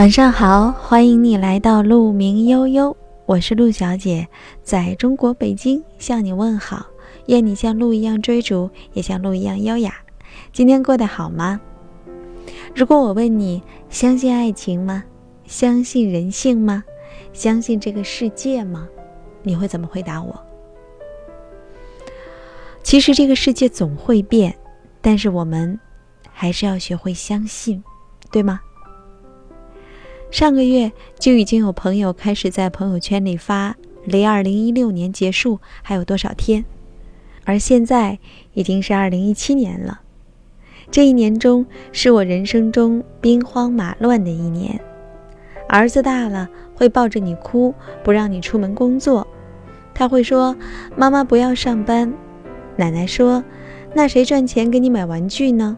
[0.00, 4.26] 晚上好，欢迎你来到鹿鸣悠悠，我是鹿小姐，
[4.62, 6.86] 在中国北京向你问好。
[7.26, 9.94] 愿你像鹿一样追逐，也像鹿一样优雅。
[10.54, 11.60] 今天过得好吗？
[12.74, 15.04] 如果我问你，相信爱情吗？
[15.44, 16.82] 相信人性吗？
[17.34, 18.88] 相信这个世界吗？
[19.42, 20.34] 你会怎么回答我？
[22.82, 24.56] 其实这个世界总会变，
[25.02, 25.78] 但是我们
[26.32, 27.84] 还是要学会相信，
[28.30, 28.62] 对吗？
[30.30, 36.64] 上个月就已经有朋友开始在朋友圈里发离二零一六年结束还有多少天，
[37.44, 38.18] 而现在
[38.54, 40.00] 已经是二零一七年了。
[40.90, 44.80] 这一年中是我人生中兵荒马乱的一年。
[45.68, 49.26] 儿子大了会抱着你哭，不让你出门工作。
[49.92, 50.56] 他会说
[50.96, 52.12] ：“妈妈不要上班。”
[52.76, 53.42] 奶奶说
[53.94, 55.76] ：“那谁赚钱给你买玩具呢？”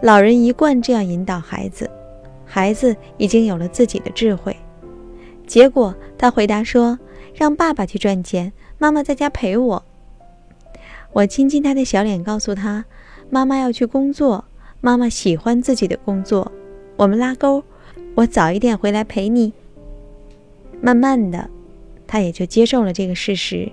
[0.00, 1.90] 老人一贯这样引导孩子。
[2.54, 4.54] 孩子已经有了自己的智慧，
[5.46, 6.98] 结果他回答说
[7.34, 9.82] ：“让爸爸去赚钱，妈妈在家陪我。”
[11.12, 12.84] 我亲亲他的小脸，告诉他
[13.30, 14.44] ：“妈妈要去工作，
[14.82, 16.52] 妈妈喜欢自己的工作。”
[16.96, 17.64] 我们拉钩，
[18.16, 19.54] 我早一点回来陪你。
[20.82, 21.48] 慢慢的，
[22.06, 23.72] 他也就接受了这个事实。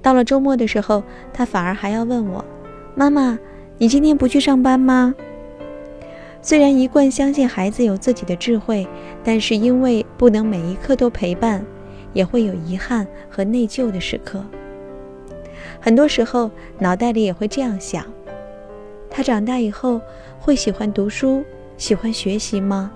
[0.00, 1.02] 到了周末的时候，
[1.34, 2.42] 他反而还要问我
[2.96, 3.38] ：“妈妈，
[3.76, 5.14] 你今天不去上班吗？”
[6.44, 8.86] 虽然一贯相信孩子有自己的智慧，
[9.24, 11.64] 但是因为不能每一刻都陪伴，
[12.12, 14.44] 也会有遗憾和内疚的时刻。
[15.80, 18.04] 很多时候脑袋里也会这样想：
[19.08, 19.98] 他长大以后
[20.38, 21.42] 会喜欢读书、
[21.78, 22.92] 喜欢学习吗？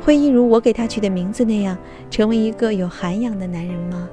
[0.00, 1.76] 会一如我给他取的名字那样，
[2.08, 4.08] 成为一个有涵养的男人吗？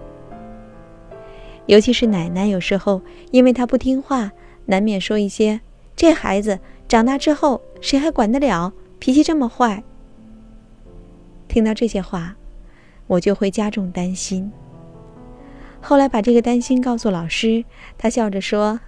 [1.67, 4.31] 尤其是奶奶，有时候因为他不听话，
[4.65, 5.61] 难免说一些
[5.95, 6.57] ：“这孩子。”
[6.91, 8.73] 长大之后，谁还管得了？
[8.99, 9.81] 脾气这么坏。
[11.47, 12.35] 听到这些话，
[13.07, 14.51] 我就会加重担心。
[15.79, 17.63] 后来把这个担心告诉老师，
[17.97, 18.81] 他笑着说：“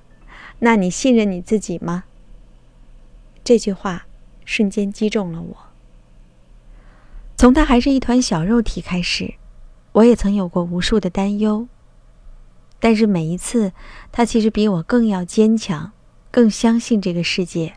[0.60, 2.04] 那你信任你自己吗？”
[3.42, 4.06] 这句话
[4.44, 5.58] 瞬间击中了我。
[7.38, 9.36] 从他还是一团小肉体开始，
[9.94, 11.70] 我也曾有过无数的担忧。
[12.82, 13.72] 但是每一次，
[14.12, 15.94] 他其实比我更要坚强，
[16.30, 17.76] 更相信这个世界。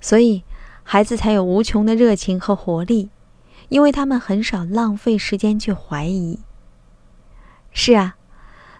[0.00, 0.42] 所以，
[0.82, 3.10] 孩子才有无穷的热情和活力，
[3.68, 6.38] 因为他们很少浪费时间去怀疑。
[7.70, 8.16] 是啊，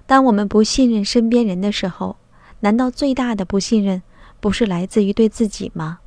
[0.07, 2.17] 当我们不信任身边人的时候，
[2.61, 4.03] 难道最大的不信任
[4.41, 6.01] 不是来自于对自己吗？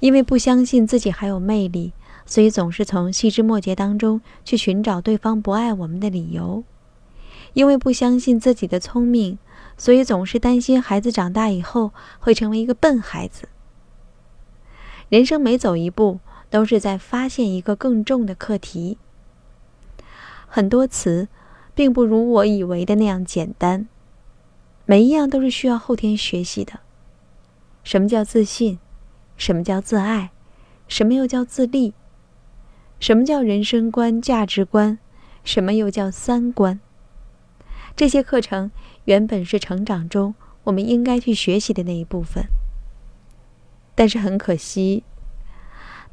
[0.00, 1.92] 因为不相信自己还有魅力，
[2.26, 6.62] 所以总是从细枝末节当中去寻找对方不爱我们的理由；
[7.54, 9.38] 因为不相信自己的聪明。
[9.76, 13.48] 所以总是担心孩子长大以后会成为一个笨孩子。
[15.08, 16.20] 人生每走一步，
[16.50, 18.98] 都是在发现一个更重的课题。
[20.48, 21.28] 很多词，
[21.74, 23.86] 并不如我以为的那样简单，
[24.84, 26.80] 每一样都是需要后天学习的。
[27.84, 28.78] 什么叫自信？
[29.36, 30.30] 什么叫自爱？
[30.88, 31.92] 什么又叫自立？
[32.98, 34.98] 什么叫人生观、价值观？
[35.44, 36.80] 什么又叫三观？
[37.94, 38.70] 这些课程
[39.06, 40.34] 原本是成长中
[40.64, 42.44] 我们应该去学习的那一部分，
[43.94, 45.04] 但是很可惜，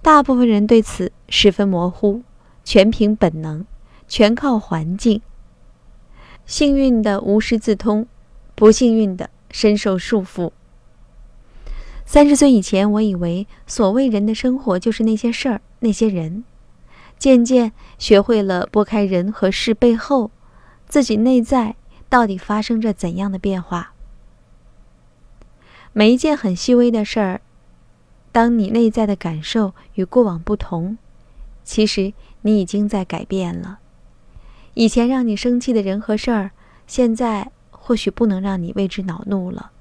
[0.02, 2.22] 大部分人对此十分模糊，
[2.64, 3.66] 全凭本能，
[4.08, 5.22] 全靠环境。
[6.46, 8.06] 幸运的无师自通，
[8.54, 10.52] 不幸运的深受束缚。
[12.06, 16.44] 三十岁以前，我以为所谓人的生活就是那些事儿、那些人，
[17.18, 20.30] 渐渐学会了拨开人和事背后。
[20.86, 21.76] 自己内在
[22.14, 23.94] 到底发生着怎样的变化？
[25.94, 27.42] 每一件很细微的事儿，
[28.32, 31.00] 当你内在的感受与过往不同，
[31.64, 32.14] 其实
[32.44, 33.80] 你已经在改变了。
[34.76, 36.52] 以前让你生气的人和事儿，
[36.86, 39.72] 现在或许不能让你为之恼怒了；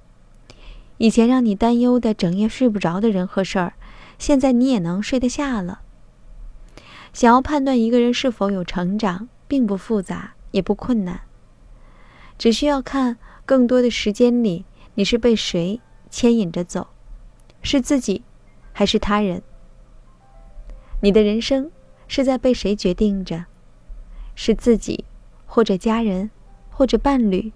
[0.96, 3.75] 以前让你担忧的、整夜睡不着的人和事儿，
[4.19, 5.82] 现在你也能睡得下了。
[7.12, 10.32] 想要判断一个人是否有成长，并不复杂。
[10.52, 11.23] 也不困难，
[12.43, 14.65] 只需要看更多的时间里，
[14.97, 15.81] 你是被谁
[16.11, 16.89] 牵引着走，
[17.62, 18.25] 是自己，
[18.73, 19.41] 还是他人？
[21.00, 21.71] 你的人生
[22.09, 23.44] 是在被谁决定着？
[24.35, 25.05] 是自己，
[25.47, 26.33] 或者家人，
[26.69, 27.53] 或者伴侣？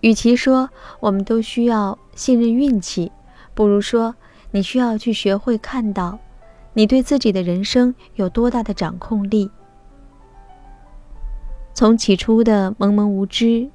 [0.00, 0.68] 与其说
[0.98, 3.12] 我们都需要信任运气，
[3.54, 4.16] 不如说
[4.50, 6.18] 你需要去学会看到，
[6.72, 9.48] 你对自己的人生有多大的掌控力。
[11.78, 13.70] 从起初的懵懵无知，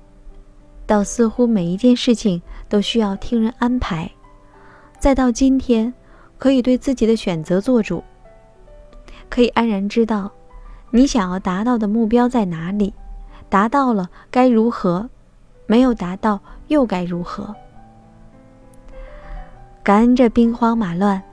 [0.86, 4.12] 到似乎每一件事情都需要听人安排，
[5.00, 5.94] 再到今天
[6.38, 8.04] 可以对自己的选择做主，
[9.30, 10.30] 可以安然知道
[10.92, 12.94] 你想要达到的目标在哪里，
[13.48, 15.10] 达到了该如何，
[15.66, 17.56] 没有达到又该如何。
[19.82, 21.24] 感恩这兵荒马乱，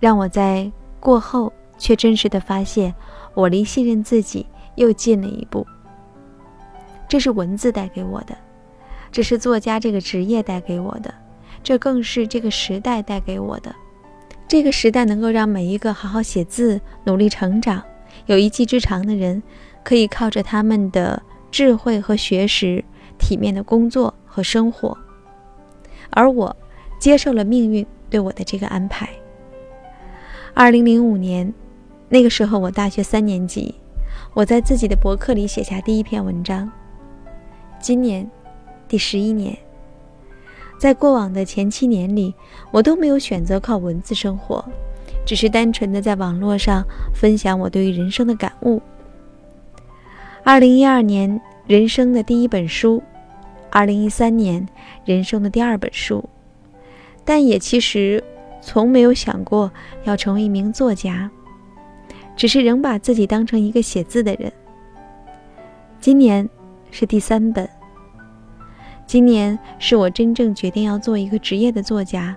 [0.00, 0.68] 让我在
[0.98, 2.92] 过后却真实的发现，
[3.34, 4.44] 我离信任自己
[4.74, 5.64] 又近了一步。
[7.08, 8.36] 这是文字带给我的，
[9.10, 11.12] 这是作家这个职业带给我的，
[11.62, 13.74] 这更是这个时代带给我的。
[14.46, 17.82] 这个时代能够让每一个好好写字、努力成长、
[18.26, 19.42] 有一技之长的人，
[19.82, 22.84] 可以靠着他们的智慧和学识，
[23.18, 24.96] 体面的工作和生活，
[26.10, 26.54] 而我。
[27.00, 29.08] 接受了命运对我的这个安排。
[30.52, 31.54] 二零零五年，
[32.08, 33.72] 那个时候我大学三年级，
[34.34, 36.68] 我在自己的博客里写下第一篇文章。
[37.80, 38.28] 今年，
[38.88, 39.56] 第十一年，
[40.78, 42.34] 在过往的前七年里，
[42.70, 44.64] 我都没有选择靠文字生活，
[45.24, 46.84] 只是单纯的在网络上
[47.14, 48.80] 分享我对于人生的感悟。
[50.42, 53.00] 二零一二年，人生的第一本书；
[53.70, 54.66] 二零一三年，
[55.04, 56.28] 人生的第二本书。
[57.24, 58.24] 但也其实
[58.62, 59.70] 从没有想过
[60.04, 61.30] 要成为一名作家，
[62.34, 64.50] 只是仍把自己当成一个写字的人。
[66.00, 66.48] 今年
[66.90, 67.68] 是第三本。
[69.06, 72.36] 今年是我真正决定要做一个职业的作家，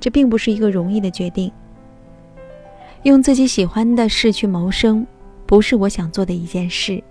[0.00, 1.52] 这并不是一个容易的决定。
[3.02, 5.06] 用自己喜欢的事去谋生，
[5.46, 7.02] 不是我想做的一件事，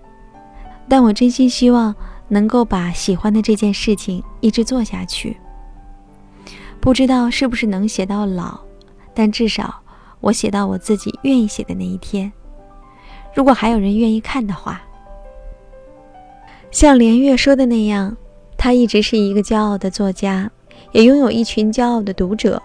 [0.90, 1.96] 但我真心希望
[2.28, 5.38] 能够把喜欢的这件事情一直做下去。
[6.80, 8.60] 不知道是不是能写到老，
[9.14, 9.82] 但至少
[10.20, 12.32] 我写到我自己愿意写的那一天。
[13.34, 14.82] 如果还有人愿意看的话，
[16.72, 18.16] 像连月说的那样，
[18.58, 20.50] 他一直是一个骄傲的作家，
[20.92, 22.62] 也拥有一群骄傲的读者。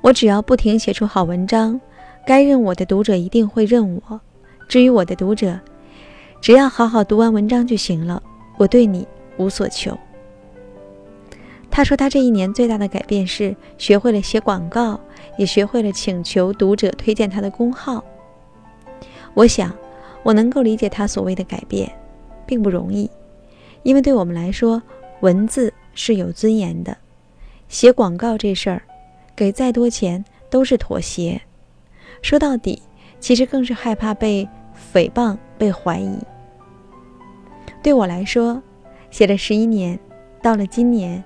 [0.00, 1.78] 我只要不停写出好文章，
[2.26, 4.20] 该认我的读者一定会认我。
[4.68, 5.58] 至于我的读者，
[6.40, 8.22] 只要好好读完文章就行了。
[8.56, 9.06] 我对你
[9.36, 9.96] 无所求。
[11.70, 14.98] 他说：“他这一年最大的改变是学会了写广告，
[15.36, 18.02] 也学会了请求读者推荐他的公号。
[19.34, 19.70] 我想，
[20.22, 21.92] 我能够理解他所谓的改变，
[22.46, 23.10] 并不容易，
[23.82, 24.82] 因为对我们来说，
[25.20, 26.96] 文字是有尊严的。
[27.68, 28.82] 写广告这事儿，
[29.34, 31.40] 给再多钱都是妥协。
[32.22, 32.80] 说到底，
[33.20, 34.48] 其实更是害怕被
[34.92, 36.18] 诽谤、被怀疑。
[37.82, 38.62] 对我来说，
[39.10, 39.98] 写了十一年，
[40.40, 41.22] 到了今年。”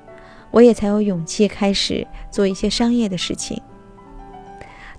[0.52, 3.62] 我也才有勇气开始做一些商业的事情。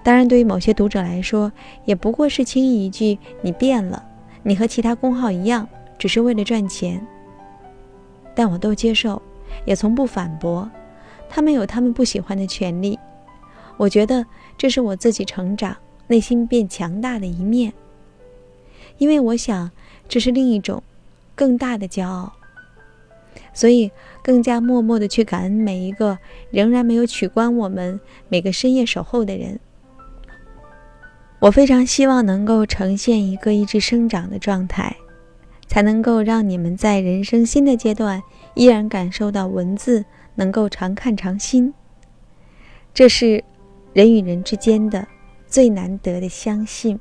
[0.01, 1.51] 当然，对于某些读者来说，
[1.83, 4.01] 也不过是轻易一句“你变了，
[4.44, 5.67] 你和其他公号一样，
[6.01, 7.06] 只是为了赚钱。”
[8.33, 9.21] 但我都接受，
[9.65, 10.68] 也从不反驳。
[11.30, 12.98] 他们有他们不喜欢的权利。
[13.77, 14.25] 我觉得
[14.57, 15.77] 这是我自己成长、
[16.07, 17.71] 内心变强大的一面。
[18.98, 19.69] 因为我想，
[20.09, 20.81] 这是另一种
[21.36, 22.33] 更大的骄傲。
[23.53, 23.92] 所以，
[24.24, 26.18] 更加默默的去感恩每一个
[26.50, 29.59] 仍然没有取关我们每个深夜守候的人。
[31.39, 34.95] 我非常希望能够呈现一个一直生长的状态，
[35.71, 38.21] 才能够让你们在人生新的阶段
[38.55, 40.03] 依然感受到文字
[40.35, 41.73] 能够常看常新。
[42.93, 43.41] 这是
[43.93, 45.07] 人与人之间的
[45.47, 46.99] 最难得的相信。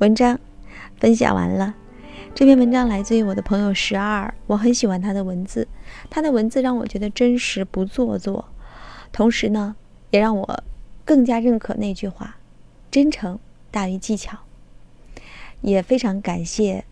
[0.00, 0.38] 文章
[0.98, 1.74] 分享完了。
[2.34, 5.66] 这篇文章来自于我的朋友十二，我很喜欢他的文字，
[6.10, 8.44] 他的文字让我觉得真实不做作，
[9.10, 9.74] 同时呢，
[10.10, 10.62] 也让我
[11.06, 12.36] 更加认可那句话：
[12.90, 13.38] 真诚
[13.70, 14.38] 大于技巧。
[15.62, 16.84] 也非常感谢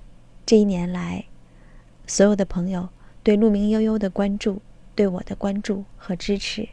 [0.44, 1.24] 这一年来
[2.06, 2.88] 所有的朋友
[3.22, 4.62] 对鹿鸣悠悠的关注，
[4.94, 6.68] 对我的关注和支持。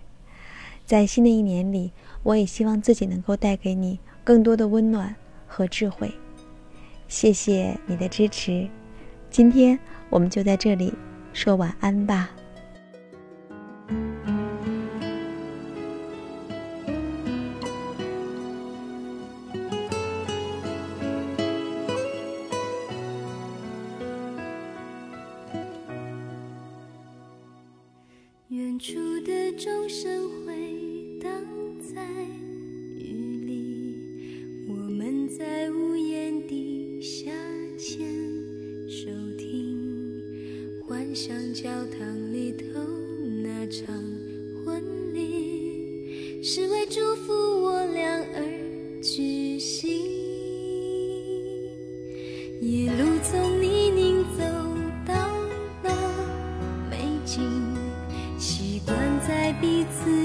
[0.86, 1.92] 在新的一年里，
[2.24, 5.16] 我也希望自己能够带给你更多的温暖
[5.48, 6.12] 和智慧。
[7.08, 8.68] 谢谢你的支持，
[9.30, 9.78] 今天
[10.10, 10.94] 我们就在这里
[11.34, 12.30] 说晚安吧。
[41.66, 42.80] 教堂里头
[43.42, 43.88] 那场
[44.64, 44.84] 婚
[45.16, 48.04] 礼是为祝福我俩
[48.36, 49.90] 而举行。
[52.62, 54.44] 一路从泥泞走
[55.08, 55.16] 到
[55.82, 55.98] 了
[56.88, 57.42] 美景
[58.38, 58.96] 习惯
[59.28, 60.25] 在彼此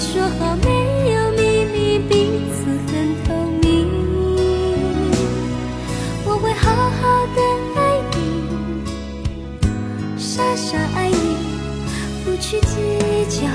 [0.00, 2.12] 说好没有秘密，彼
[2.50, 2.92] 此很
[3.22, 3.28] 透
[3.60, 3.68] 明。
[6.24, 7.38] 我会好好的
[7.76, 7.78] 爱
[8.16, 8.16] 你，
[10.16, 11.36] 傻傻爱你，
[12.24, 12.74] 不去计
[13.28, 13.46] 较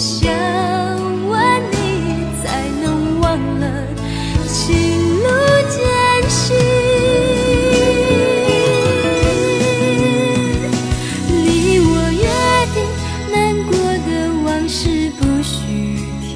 [0.00, 0.32] 想
[1.28, 1.38] 问
[1.70, 1.76] 你，
[2.42, 3.64] 才能忘了
[4.48, 4.72] 情
[5.18, 5.28] 路
[5.68, 5.78] 艰
[6.30, 6.56] 辛。
[11.28, 12.24] 你我约
[12.72, 12.80] 定，
[13.30, 13.76] 难过
[14.08, 14.08] 的
[14.46, 15.54] 往事不许
[16.22, 16.30] 提，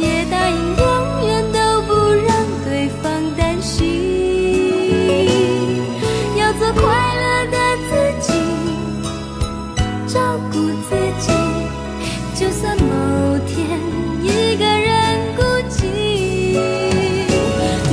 [0.00, 0.82] 也答应永
[1.26, 1.92] 远都不
[2.26, 2.32] 让
[2.64, 3.04] 对方
[3.36, 3.84] 担心，
[6.38, 6.82] 要做快
[7.20, 7.54] 乐的
[7.90, 7.92] 自
[8.26, 8.32] 己，
[10.06, 10.54] 照顾
[10.88, 11.26] 自己，
[12.38, 13.80] 就算某天
[14.22, 15.86] 一个人孤寂。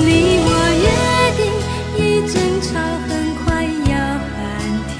[0.06, 0.08] 你
[0.44, 0.50] 我
[0.84, 0.86] 约
[1.38, 1.42] 定，
[1.96, 1.98] 一
[2.28, 2.68] 争吵
[3.08, 4.36] 很快要喊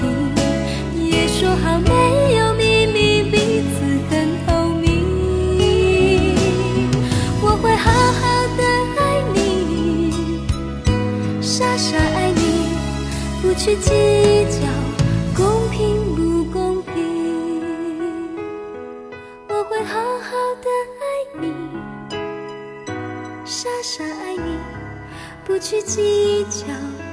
[0.98, 1.90] 也说好没
[2.36, 2.96] 有秘密，
[3.30, 3.36] 彼
[3.68, 3.76] 此
[4.08, 4.12] 很
[4.46, 4.48] 透
[4.80, 4.82] 明。
[7.42, 8.22] 我会好好
[8.56, 8.62] 的
[8.96, 9.02] 爱
[9.34, 9.38] 你，
[11.42, 12.40] 傻傻爱你，
[13.42, 13.90] 不去计
[14.58, 14.64] 较
[25.54, 27.03] 不去计较。